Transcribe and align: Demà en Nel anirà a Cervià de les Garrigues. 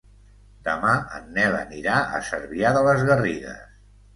Demà 0.67 0.93
en 1.17 1.27
Nel 1.35 1.57
anirà 1.59 1.99
a 1.99 2.23
Cervià 2.31 2.73
de 2.79 2.85
les 2.89 3.07
Garrigues. 3.11 3.65